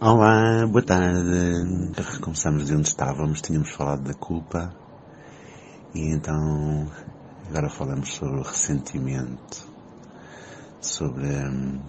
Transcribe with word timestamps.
Olá, 0.00 0.64
boa 0.64 0.80
tarde. 0.80 2.20
Começamos 2.20 2.68
de 2.68 2.72
onde 2.72 2.86
estávamos, 2.86 3.40
tínhamos 3.40 3.70
falado 3.70 4.04
da 4.04 4.14
culpa 4.14 4.72
e 5.92 6.14
então 6.14 6.88
agora 7.48 7.68
falamos 7.68 8.14
sobre 8.14 8.38
o 8.38 8.42
ressentimento, 8.42 9.66
sobre 10.80 11.26
hum, 11.26 11.80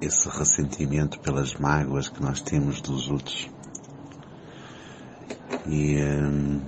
esse 0.00 0.28
ressentimento 0.28 1.18
pelas 1.18 1.56
mágoas 1.56 2.08
que 2.08 2.22
nós 2.22 2.40
temos 2.40 2.80
dos 2.80 3.10
outros. 3.10 3.50
E 5.66 6.00
hum, 6.04 6.60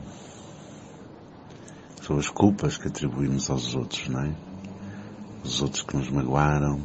sobre 2.01 2.23
as 2.23 2.29
culpas 2.29 2.77
que 2.77 2.89
atribuímos 2.89 3.49
aos 3.51 3.73
outros, 3.77 4.09
não 4.09 4.21
é? 4.21 4.35
Os 5.45 5.63
outros 5.63 5.83
que 5.83 5.97
nos 5.97 6.11
magoaram 6.11 6.83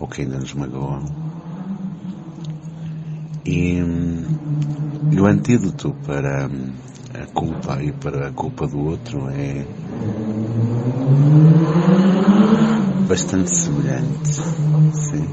ou 0.00 0.08
que 0.08 0.22
ainda 0.22 0.38
nos 0.38 0.54
magoam 0.54 1.21
e, 3.44 3.78
e 5.10 5.20
o 5.20 5.26
antídoto 5.26 5.94
para 6.06 6.46
a 6.46 7.26
culpa 7.34 7.82
e 7.82 7.92
para 7.92 8.28
a 8.28 8.32
culpa 8.32 8.66
do 8.66 8.78
outro 8.78 9.28
é 9.28 9.66
bastante 13.08 13.50
semelhante. 13.50 14.40
Sim. 14.92 15.28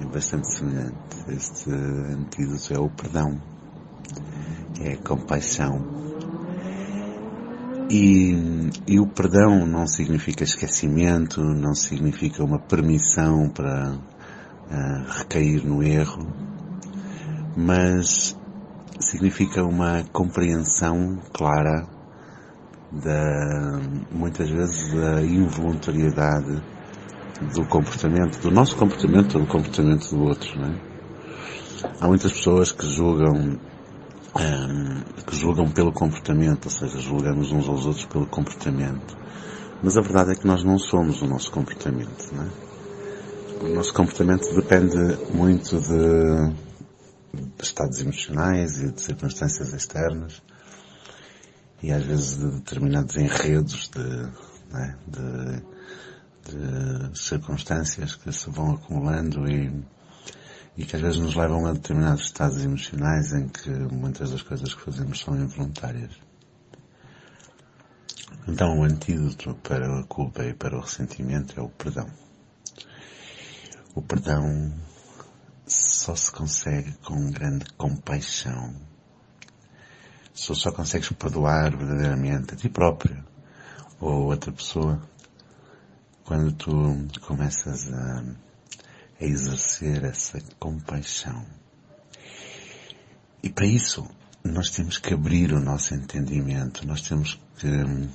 É 0.00 0.04
bastante 0.06 0.48
semelhante. 0.48 0.94
Este 1.28 1.70
antídoto 1.70 2.74
é 2.74 2.78
o 2.78 2.88
perdão. 2.88 3.40
É 4.80 4.94
a 4.94 4.96
compaixão. 4.96 5.84
E, 7.90 8.70
e 8.86 9.00
o 9.00 9.06
perdão 9.06 9.66
não 9.66 9.86
significa 9.86 10.44
esquecimento, 10.44 11.40
não 11.42 11.74
significa 11.74 12.42
uma 12.42 12.58
permissão 12.58 13.48
para 13.48 13.92
uh, 13.92 15.18
recair 15.18 15.66
no 15.66 15.82
erro 15.82 16.26
mas 17.56 18.36
significa 19.00 19.64
uma 19.64 20.04
compreensão 20.12 21.18
clara 21.32 21.86
da, 22.92 23.80
muitas 24.10 24.50
vezes, 24.50 24.92
da 24.92 25.22
involuntariedade 25.22 26.62
do 27.54 27.64
comportamento, 27.66 28.40
do 28.40 28.50
nosso 28.50 28.76
comportamento 28.76 29.36
ou 29.36 29.42
do 29.42 29.46
comportamento 29.46 30.10
do 30.10 30.22
outro, 30.22 30.60
não 30.60 30.68
é? 30.68 30.90
Há 32.00 32.06
muitas 32.06 32.32
pessoas 32.32 32.72
que 32.72 32.86
julgam, 32.86 33.58
um, 34.36 35.00
que 35.26 35.34
julgam 35.34 35.70
pelo 35.70 35.92
comportamento, 35.92 36.66
ou 36.66 36.70
seja, 36.70 36.98
julgamos 36.98 37.50
uns 37.52 37.68
aos 37.68 37.86
outros 37.86 38.04
pelo 38.04 38.26
comportamento. 38.26 39.16
Mas 39.82 39.96
a 39.96 40.02
verdade 40.02 40.32
é 40.32 40.34
que 40.34 40.46
nós 40.46 40.62
não 40.62 40.78
somos 40.78 41.22
o 41.22 41.26
nosso 41.26 41.50
comportamento, 41.50 42.30
não 42.34 42.44
é? 42.44 42.48
O 43.62 43.74
nosso 43.74 43.94
comportamento 43.94 44.54
depende 44.54 44.96
muito 45.34 45.78
de 45.80 46.69
de 47.32 47.64
estados 47.64 48.00
emocionais 48.00 48.80
e 48.80 48.92
de 48.92 49.00
circunstâncias 49.00 49.72
externas 49.72 50.42
e 51.82 51.92
às 51.92 52.04
vezes 52.04 52.38
de 52.38 52.50
determinados 52.50 53.16
enredos 53.16 53.88
de, 53.88 54.72
né, 54.72 54.98
de, 55.06 55.62
de, 56.50 57.18
circunstâncias 57.18 58.16
que 58.16 58.32
se 58.32 58.50
vão 58.50 58.72
acumulando 58.72 59.48
e, 59.48 59.84
e 60.76 60.84
que 60.84 60.96
às 60.96 61.02
vezes 61.02 61.18
nos 61.18 61.34
levam 61.34 61.66
a 61.66 61.72
determinados 61.72 62.24
estados 62.24 62.62
emocionais 62.62 63.32
em 63.32 63.48
que 63.48 63.70
muitas 63.70 64.30
das 64.30 64.42
coisas 64.42 64.74
que 64.74 64.82
fazemos 64.82 65.20
são 65.20 65.34
involuntárias. 65.36 66.12
Então 68.46 68.78
o 68.78 68.84
antídoto 68.84 69.54
para 69.62 70.00
a 70.00 70.04
culpa 70.04 70.44
e 70.44 70.54
para 70.54 70.76
o 70.76 70.80
ressentimento 70.80 71.58
é 71.58 71.62
o 71.62 71.68
perdão. 71.68 72.08
O 73.94 74.02
perdão 74.02 74.72
só 76.00 76.16
se 76.16 76.32
consegue 76.32 76.92
com 77.04 77.30
grande 77.30 77.66
compaixão. 77.76 78.74
Só, 80.32 80.54
só 80.54 80.72
consegues 80.72 81.10
perdoar 81.12 81.76
verdadeiramente 81.76 82.54
a 82.54 82.56
ti 82.56 82.70
próprio 82.70 83.22
ou 84.00 84.24
outra 84.24 84.50
pessoa 84.50 85.02
quando 86.24 86.52
tu 86.52 86.72
começas 87.20 87.92
a, 87.92 88.24
a 89.20 89.24
exercer 89.24 90.02
essa 90.04 90.40
compaixão. 90.58 91.44
E 93.42 93.50
para 93.50 93.66
isso 93.66 94.08
nós 94.42 94.70
temos 94.70 94.96
que 94.96 95.12
abrir 95.12 95.52
o 95.52 95.60
nosso 95.60 95.94
entendimento, 95.94 96.86
nós 96.86 97.02
temos 97.02 97.38
que 97.58 97.68
uh, 97.68 98.08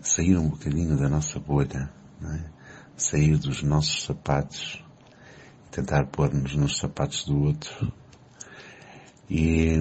sair 0.00 0.38
um 0.38 0.48
bocadinho 0.48 0.96
da 0.96 1.10
nossa 1.10 1.38
bolha, 1.38 1.90
é? 2.22 2.44
sair 2.96 3.36
dos 3.36 3.62
nossos 3.62 4.04
sapatos 4.04 4.82
tentar 5.70 6.06
pôr-nos 6.06 6.54
nos 6.54 6.78
sapatos 6.78 7.24
do 7.24 7.38
outro. 7.42 7.92
E 9.30 9.76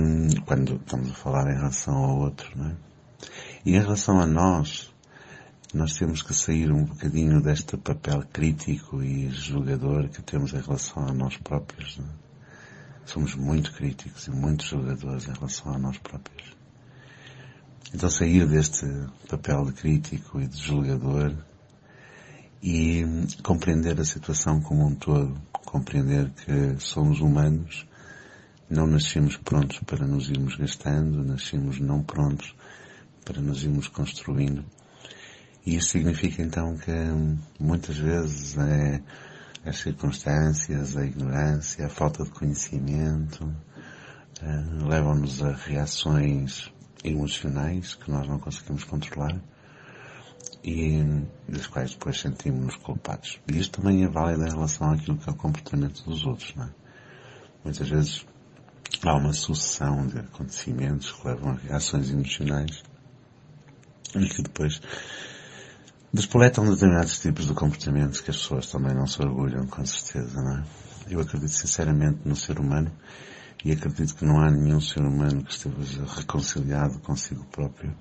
quando 0.45 0.75
estamos 0.75 1.11
a 1.11 1.13
falar 1.13 1.51
em 1.51 1.55
relação 1.55 1.95
ao 1.95 2.19
outro, 2.19 2.49
não 2.55 2.69
é? 2.69 2.75
E 3.65 3.75
em 3.75 3.79
relação 3.79 4.19
a 4.19 4.25
nós, 4.25 4.93
nós 5.73 5.93
temos 5.93 6.21
que 6.21 6.33
sair 6.33 6.71
um 6.71 6.85
bocadinho 6.85 7.41
deste 7.41 7.77
papel 7.77 8.23
crítico 8.31 9.01
e 9.01 9.29
julgador 9.29 10.09
que 10.09 10.21
temos 10.21 10.53
em 10.53 10.61
relação 10.61 11.07
a 11.07 11.13
nós 11.13 11.37
próprios. 11.37 11.97
Não 11.97 12.05
é? 12.05 12.27
Somos 13.05 13.35
muito 13.35 13.73
críticos 13.73 14.27
e 14.27 14.31
muito 14.31 14.65
julgadores 14.65 15.27
em 15.27 15.33
relação 15.33 15.73
a 15.73 15.77
nós 15.77 15.97
próprios. 15.97 16.55
Então 17.93 18.09
sair 18.09 18.45
deste 18.45 18.85
papel 19.29 19.65
de 19.65 19.73
crítico 19.73 20.41
e 20.41 20.47
de 20.47 20.57
julgador 20.61 21.33
e 22.61 23.05
compreender 23.43 23.99
a 23.99 24.03
situação 24.03 24.59
como 24.59 24.85
um 24.85 24.95
todo, 24.95 25.39
compreender 25.67 26.31
que 26.31 26.79
somos 26.79 27.19
humanos, 27.19 27.85
não 28.69 28.87
nascemos 28.87 29.35
prontos 29.37 29.79
para 29.79 30.07
nos 30.07 30.29
irmos 30.29 30.55
gastando, 30.55 31.23
nascemos 31.23 31.79
não 31.79 32.01
prontos 32.01 32.55
para 33.25 33.41
nos 33.41 33.63
irmos 33.63 33.89
construindo. 33.89 34.63
E 35.65 35.75
isso 35.75 35.89
significa 35.89 36.41
então 36.41 36.77
que 36.77 36.91
muitas 37.59 37.97
vezes 37.97 38.57
é 38.57 39.01
as 39.65 39.79
circunstâncias, 39.79 40.95
a 40.95 41.05
ignorância, 41.05 41.85
a 41.85 41.89
falta 41.89 42.23
de 42.23 42.29
conhecimento, 42.29 43.53
eh, 44.41 44.63
levam-nos 44.87 45.43
a 45.43 45.51
reações 45.51 46.71
emocionais 47.03 47.93
que 47.93 48.09
nós 48.09 48.25
não 48.27 48.39
conseguimos 48.39 48.85
controlar 48.85 49.37
e 50.67 51.01
dos 51.47 51.65
quais 51.67 51.91
depois 51.91 52.19
sentimos-nos 52.19 52.75
culpados. 52.75 53.39
E 53.47 53.57
isto 53.57 53.79
também 53.79 54.03
é 54.03 54.07
válido 54.09 54.45
em 54.45 54.49
relação 54.49 54.91
àquilo 54.91 55.17
que 55.17 55.29
é 55.29 55.31
o 55.31 55.35
comportamento 55.35 56.03
dos 56.03 56.25
outros, 56.25 56.53
não 56.57 56.65
é? 56.65 56.69
Muitas 57.63 57.87
vezes 57.87 58.25
há 59.01 59.15
uma 59.15 59.31
sucessão 59.31 60.05
de 60.07 60.19
acontecimentos 60.19 61.09
que 61.13 61.25
levam 61.25 61.51
a 61.51 61.55
reações 61.55 62.09
emocionais 62.09 62.83
e 64.13 64.27
que 64.27 64.41
depois 64.41 64.81
despoletam 66.13 66.69
determinados 66.69 67.17
tipos 67.17 67.47
de 67.47 67.53
comportamentos 67.53 68.19
que 68.19 68.31
as 68.31 68.37
pessoas 68.37 68.67
também 68.69 68.93
não 68.93 69.07
se 69.07 69.21
orgulham, 69.21 69.65
com 69.67 69.85
certeza, 69.85 70.41
não 70.41 70.57
é? 70.57 70.63
Eu 71.09 71.21
acredito 71.21 71.53
sinceramente 71.53 72.19
no 72.25 72.35
ser 72.35 72.59
humano 72.59 72.91
e 73.63 73.71
acredito 73.71 74.15
que 74.15 74.25
não 74.25 74.41
há 74.41 74.51
nenhum 74.51 74.81
ser 74.81 74.99
humano 74.99 75.45
que 75.45 75.51
esteja 75.51 76.03
reconciliado 76.05 76.99
consigo 76.99 77.45
próprio 77.45 77.95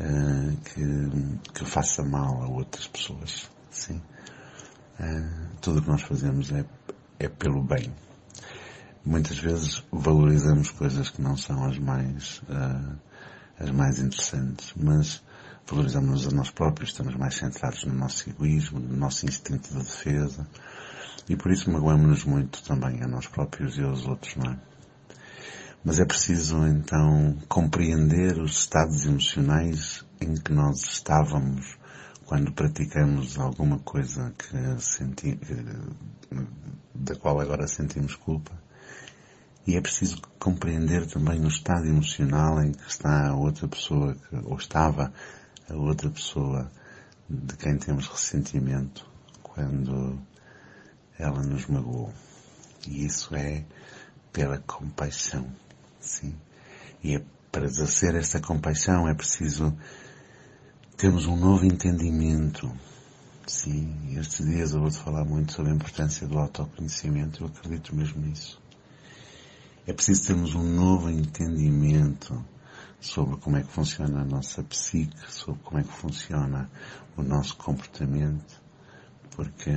uh, 0.00 0.56
que, 0.58 1.52
que 1.52 1.64
faça 1.64 2.02
mal 2.02 2.42
a 2.42 2.48
outras 2.48 2.86
pessoas. 2.86 3.50
Sim. 3.70 4.00
Uh, 4.98 5.48
tudo 5.60 5.78
o 5.78 5.82
que 5.82 5.88
nós 5.88 6.02
fazemos 6.02 6.52
é, 6.52 6.64
é 7.18 7.28
pelo 7.28 7.62
bem. 7.62 7.92
Muitas 9.04 9.38
vezes 9.38 9.84
valorizamos 9.92 10.70
coisas 10.70 11.10
que 11.10 11.22
não 11.22 11.36
são 11.36 11.64
as 11.64 11.78
mais, 11.78 12.42
uh, 12.48 12.98
as 13.58 13.70
mais 13.70 13.98
interessantes, 13.98 14.72
mas 14.76 15.22
valorizamos-nos 15.66 16.26
a 16.26 16.30
nós 16.30 16.50
próprios, 16.50 16.90
estamos 16.90 17.14
mais 17.14 17.36
centrados 17.36 17.84
no 17.84 17.94
nosso 17.94 18.28
egoísmo, 18.28 18.80
no 18.80 18.96
nosso 18.96 19.26
instinto 19.26 19.68
de 19.68 19.78
defesa, 19.78 20.46
e 21.28 21.36
por 21.36 21.50
isso 21.50 21.70
magoamos-nos 21.70 22.24
muito 22.24 22.62
também 22.62 23.02
a 23.02 23.08
nós 23.08 23.26
próprios 23.26 23.76
e 23.76 23.82
aos 23.82 24.06
outros, 24.06 24.36
não 24.36 24.52
é? 24.52 24.58
Mas 25.86 26.00
é 26.00 26.04
preciso 26.04 26.66
então 26.66 27.38
compreender 27.48 28.40
os 28.40 28.58
estados 28.58 29.06
emocionais 29.06 30.04
em 30.20 30.34
que 30.34 30.52
nós 30.52 30.82
estávamos 30.82 31.78
quando 32.24 32.50
praticamos 32.50 33.38
alguma 33.38 33.78
coisa 33.78 34.34
que 34.36 34.82
senti, 34.82 35.38
da 36.92 37.14
qual 37.14 37.40
agora 37.40 37.68
sentimos 37.68 38.16
culpa. 38.16 38.50
E 39.64 39.76
é 39.76 39.80
preciso 39.80 40.20
compreender 40.40 41.06
também 41.06 41.40
o 41.44 41.46
estado 41.46 41.86
emocional 41.86 42.60
em 42.60 42.72
que 42.72 42.90
está 42.90 43.28
a 43.28 43.36
outra 43.36 43.68
pessoa, 43.68 44.16
ou 44.42 44.56
estava 44.56 45.12
a 45.70 45.74
outra 45.76 46.10
pessoa 46.10 46.68
de 47.30 47.56
quem 47.56 47.78
temos 47.78 48.08
ressentimento 48.08 49.08
quando 49.40 50.18
ela 51.16 51.44
nos 51.44 51.68
magoou. 51.68 52.12
E 52.88 53.06
isso 53.06 53.36
é 53.36 53.64
pela 54.32 54.58
compaixão. 54.58 55.46
Sim. 56.06 56.34
E 57.02 57.16
é, 57.16 57.22
para 57.52 57.66
exercer 57.66 58.14
esta 58.14 58.40
compaixão 58.40 59.08
é 59.08 59.14
preciso 59.14 59.76
termos 60.96 61.26
um 61.26 61.36
novo 61.36 61.66
entendimento 61.66 62.70
Sim, 63.46 64.18
estes 64.18 64.44
dias 64.44 64.72
eu 64.72 64.80
vou-te 64.80 64.98
falar 64.98 65.24
muito 65.24 65.52
sobre 65.52 65.70
a 65.70 65.74
importância 65.74 66.26
do 66.26 66.36
autoconhecimento, 66.36 67.44
eu 67.44 67.46
acredito 67.46 67.94
mesmo 67.94 68.20
nisso. 68.20 68.60
É 69.86 69.92
preciso 69.92 70.26
termos 70.26 70.56
um 70.56 70.64
novo 70.64 71.08
entendimento 71.08 72.44
sobre 73.00 73.36
como 73.36 73.56
é 73.56 73.62
que 73.62 73.70
funciona 73.70 74.22
a 74.22 74.24
nossa 74.24 74.64
psique, 74.64 75.16
sobre 75.32 75.60
como 75.62 75.78
é 75.78 75.84
que 75.84 75.92
funciona 75.92 76.68
o 77.16 77.22
nosso 77.22 77.56
comportamento, 77.56 78.60
porque 79.36 79.70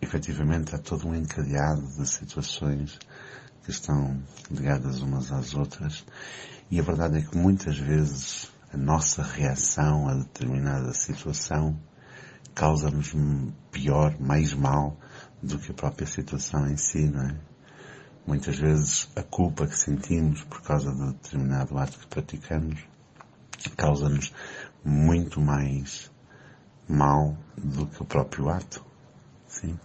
efetivamente 0.00 0.76
há 0.76 0.78
todo 0.78 1.08
um 1.08 1.14
encadeado 1.16 1.88
de 1.88 2.08
situações 2.08 3.00
estão 3.70 4.22
ligadas 4.50 5.00
umas 5.00 5.30
às 5.32 5.54
outras 5.54 6.04
e 6.70 6.78
a 6.78 6.82
verdade 6.82 7.18
é 7.18 7.22
que 7.22 7.36
muitas 7.36 7.78
vezes 7.78 8.50
a 8.72 8.76
nossa 8.76 9.22
reação 9.22 10.08
a 10.08 10.14
determinada 10.14 10.92
situação 10.92 11.78
causa-nos 12.54 13.14
pior, 13.70 14.18
mais 14.20 14.52
mal 14.52 14.96
do 15.42 15.58
que 15.58 15.70
a 15.70 15.74
própria 15.74 16.06
situação 16.06 16.68
em 16.68 16.76
si, 16.76 17.06
não 17.08 17.22
é? 17.22 17.36
Muitas 18.26 18.58
vezes 18.58 19.08
a 19.16 19.22
culpa 19.22 19.66
que 19.66 19.78
sentimos 19.78 20.42
por 20.44 20.60
causa 20.62 20.92
de 20.92 21.12
determinado 21.12 21.78
ato 21.78 21.98
que 21.98 22.06
praticamos 22.06 22.78
causa-nos 23.76 24.32
muito 24.84 25.40
mais 25.40 26.10
mal 26.88 27.36
do 27.56 27.86
que 27.86 28.02
o 28.02 28.06
próprio 28.06 28.48
ato. 28.48 28.84
Sim. 29.46 29.78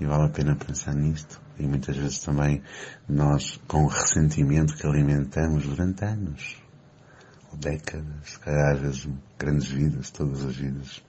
E 0.00 0.06
vale 0.06 0.24
a 0.24 0.28
pena 0.28 0.56
pensar 0.56 0.94
nisto. 0.94 1.43
E 1.58 1.66
muitas 1.66 1.96
vezes 1.96 2.18
também 2.18 2.62
nós, 3.08 3.60
com 3.68 3.84
o 3.84 3.88
ressentimento 3.88 4.76
que 4.76 4.86
alimentamos 4.86 5.64
durante 5.64 6.04
anos, 6.04 6.56
ou 7.52 7.58
décadas, 7.58 8.30
se 8.30 8.38
calhar 8.38 8.74
às 8.74 8.80
vezes 8.80 9.08
grandes 9.38 9.68
vidas, 9.68 10.10
todas 10.10 10.44
as 10.44 10.56
vidas, 10.56 11.02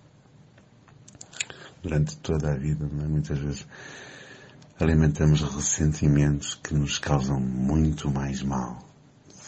durante 1.81 2.18
toda 2.18 2.51
a 2.51 2.56
vida, 2.56 2.86
é? 2.86 3.07
muitas 3.07 3.38
vezes 3.39 3.68
alimentamos 4.80 5.42
ressentimentos 5.42 6.56
que 6.56 6.74
nos 6.74 7.00
causam 7.00 7.39
muito 7.39 8.12
mais 8.12 8.41
mal 8.41 8.80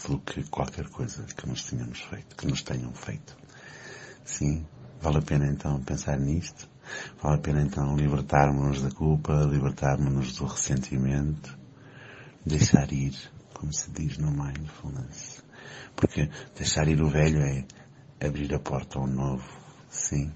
do 0.08 0.20
que 0.20 0.44
qualquer 0.44 0.88
coisa 0.90 1.24
que 1.24 1.48
nos 1.48 1.64
tenhamos 1.64 2.00
feito, 2.00 2.36
que 2.36 2.48
nos 2.48 2.62
tenham 2.62 2.94
feito. 2.94 3.36
Sim, 4.24 4.66
vale 5.02 5.18
a 5.18 5.22
pena 5.22 5.48
então 5.48 5.82
pensar 5.82 6.18
nisto, 6.18 6.70
vale 7.22 7.36
a 7.36 7.39
pena 7.39 7.62
então 7.62 7.95
libertarmos-nos 7.95 8.81
da 8.81 8.92
culpa, 8.92 9.34
libertarmos-nos 9.50 10.38
do 10.38 10.45
ressentimento, 10.45 11.57
deixar 12.45 12.92
ir, 12.92 13.16
como 13.54 13.74
se 13.74 13.92
diz 13.92 14.18
no 14.18 14.31
mindfulness. 14.31 15.44
Porque 15.95 16.30
deixar 16.56 16.88
ir 16.88 17.01
o 17.01 17.10
velho 17.10 17.42
é 17.42 17.66
abrir 18.25 18.54
a 18.54 18.60
porta 18.60 19.00
ao 19.00 19.07
novo, 19.07 19.48
sim. 19.89 20.31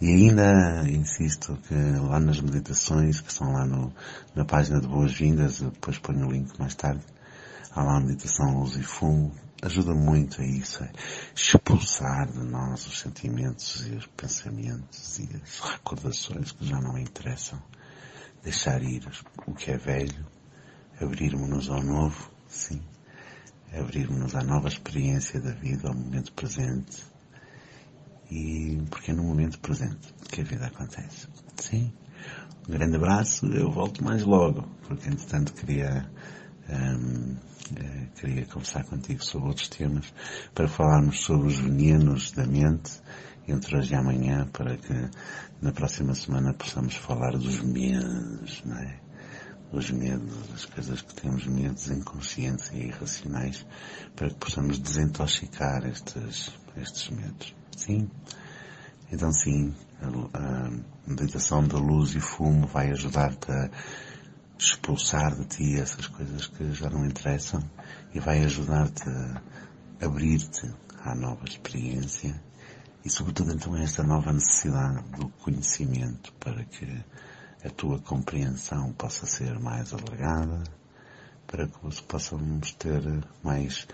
E 0.00 0.08
ainda 0.08 0.84
insisto 0.88 1.56
que 1.68 1.74
lá 1.74 2.20
nas 2.20 2.40
meditações, 2.40 3.20
que 3.20 3.30
estão 3.30 3.52
lá 3.52 3.64
no, 3.64 3.92
na 4.34 4.44
página 4.44 4.80
de 4.80 4.88
Boas-Vindas, 4.88 5.60
depois 5.60 5.98
ponho 5.98 6.26
o 6.26 6.30
link 6.30 6.58
mais 6.58 6.74
tarde, 6.74 7.02
há 7.72 7.82
lá 7.82 7.96
a 7.96 8.00
meditação 8.00 8.58
luz 8.58 8.76
e 8.76 8.82
fumo, 8.82 9.32
ajuda 9.62 9.94
muito 9.94 10.40
a 10.40 10.44
isso, 10.44 10.82
é 10.84 10.92
expulsar 11.34 12.30
de 12.30 12.38
nós 12.38 12.86
os 12.86 12.98
sentimentos 12.98 13.86
e 13.86 13.92
os 13.92 14.06
pensamentos 14.06 15.18
e 15.18 15.28
as 15.42 15.60
recordações 15.60 16.52
que 16.52 16.66
já 16.66 16.80
não 16.80 16.98
interessam, 16.98 17.62
deixar 18.42 18.82
ir 18.82 19.08
o 19.46 19.54
que 19.54 19.70
é 19.70 19.76
velho, 19.76 20.26
abrirmos-nos 21.00 21.70
ao 21.70 21.82
novo, 21.82 22.30
sim, 22.48 22.82
abrirmos-nos 23.72 24.34
à 24.34 24.42
nova 24.42 24.68
experiência 24.68 25.40
da 25.40 25.52
vida, 25.52 25.88
ao 25.88 25.94
momento 25.94 26.32
presente, 26.32 27.02
e 28.30 28.82
porque 28.90 29.10
é 29.10 29.14
no 29.14 29.22
momento 29.22 29.58
presente 29.60 30.12
que 30.30 30.40
a 30.40 30.44
vida 30.44 30.66
acontece. 30.66 31.28
Sim. 31.56 31.92
Um 32.68 32.72
grande 32.72 32.96
abraço, 32.96 33.46
eu 33.46 33.70
volto 33.70 34.02
mais 34.02 34.24
logo, 34.24 34.62
porque 34.82 35.08
entretanto 35.08 35.52
queria, 35.52 36.10
eh, 36.68 38.06
queria 38.16 38.46
conversar 38.46 38.84
contigo 38.84 39.24
sobre 39.24 39.48
outros 39.48 39.68
temas, 39.68 40.12
para 40.54 40.68
falarmos 40.68 41.20
sobre 41.20 41.48
os 41.48 41.58
venenos 41.58 42.32
da 42.32 42.46
mente, 42.46 43.00
entre 43.48 43.76
hoje 43.76 43.92
e 43.92 43.96
amanhã, 43.96 44.46
para 44.52 44.76
que 44.76 45.10
na 45.60 45.72
próxima 45.72 46.14
semana 46.14 46.52
possamos 46.54 46.96
falar 46.96 47.32
dos 47.32 47.60
medos, 47.60 48.62
não 48.64 48.76
é? 48.76 49.00
Os 49.72 49.90
medos, 49.90 50.52
as 50.54 50.64
coisas 50.64 51.02
que 51.02 51.14
temos 51.14 51.46
medos 51.46 51.88
inconscientes 51.90 52.70
e 52.72 52.86
irracionais, 52.86 53.66
para 54.14 54.28
que 54.28 54.36
possamos 54.36 54.78
desintoxicar 54.78 55.84
estes, 55.86 56.52
estes 56.76 57.10
medos. 57.10 57.54
Sim. 57.76 58.08
Então 59.10 59.30
sim, 59.32 59.74
a, 60.00 60.38
a 60.38 60.70
meditação 61.06 61.66
da 61.66 61.78
luz 61.78 62.14
e 62.14 62.20
fumo 62.20 62.66
vai 62.66 62.90
ajudar-te 62.90 63.50
a 63.50 63.70
expulsar 64.58 65.34
de 65.34 65.44
ti 65.44 65.80
essas 65.80 66.06
coisas 66.06 66.46
que 66.46 66.72
já 66.72 66.88
não 66.90 67.04
interessam 67.04 67.62
e 68.14 68.20
vai 68.20 68.42
ajudar-te 68.44 69.08
a 69.08 69.42
abrir-te 70.04 70.72
à 71.04 71.14
nova 71.14 71.44
experiência 71.44 72.40
e 73.04 73.10
sobretudo 73.10 73.52
então 73.52 73.74
a 73.74 73.82
esta 73.82 74.02
nova 74.02 74.32
necessidade 74.32 75.02
do 75.10 75.28
conhecimento 75.28 76.32
para 76.34 76.64
que 76.64 77.04
a 77.64 77.70
tua 77.70 77.98
compreensão 78.00 78.92
possa 78.92 79.26
ser 79.26 79.58
mais 79.58 79.92
alargada, 79.92 80.62
para 81.46 81.66
que 81.66 82.02
possamos 82.02 82.72
ter 82.72 83.02
mais 83.42 83.86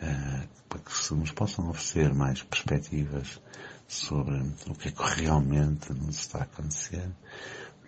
eh, 0.00 0.48
para 0.68 0.80
que 0.80 0.92
se 0.92 1.14
nos 1.14 1.30
possam 1.30 1.68
oferecer 1.68 2.12
mais 2.12 2.42
perspectivas 2.42 3.40
sobre 3.86 4.34
o 4.66 4.74
que 4.74 4.88
é 4.88 4.90
que 4.90 5.20
realmente 5.20 5.92
nos 5.92 6.16
está 6.16 6.40
a 6.40 6.42
acontecer, 6.42 7.08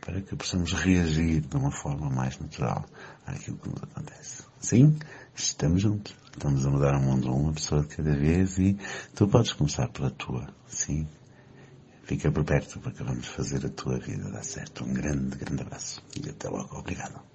para 0.01 0.21
que 0.21 0.37
possamos 0.37 0.73
reagir 0.73 1.41
de 1.41 1.57
uma 1.57 1.71
forma 1.71 2.09
mais 2.11 2.39
natural 2.39 2.85
àquilo 3.27 3.59
que 3.59 3.69
nos 3.69 3.83
acontece. 3.83 4.45
Sim, 4.61 4.97
estamos 5.35 5.83
juntos. 5.83 6.15
Estamos 6.33 6.67
a 6.67 6.71
mudar 6.71 6.95
o 6.97 7.01
mundo 7.01 7.33
uma 7.33 7.53
pessoa 7.53 7.83
de 7.83 7.89
cada 7.97 8.15
vez 8.15 8.59
e 8.59 8.77
tu 9.15 9.27
podes 9.27 9.53
começar 9.53 9.89
pela 9.89 10.11
tua. 10.11 10.47
Sim. 10.67 11.09
Fica 12.05 12.31
por 12.31 12.45
perto 12.45 12.79
porque 12.81 13.03
vamos 13.03 13.27
fazer 13.27 13.65
a 13.67 13.71
tua 13.71 13.99
vida 13.99 14.31
dar 14.31 14.45
certo. 14.45 14.85
Um 14.85 14.93
grande, 14.93 15.37
grande 15.37 15.63
abraço 15.63 16.03
e 16.15 16.29
até 16.29 16.49
logo. 16.49 16.79
Obrigado. 16.79 17.26